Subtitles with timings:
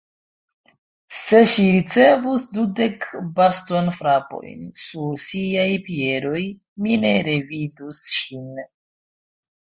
[1.17, 3.05] Se ŝi ricevus dudek
[3.41, 6.43] bastonfrapojn sur siaj piedetoj,
[6.87, 8.51] mi ne revidus ŝin.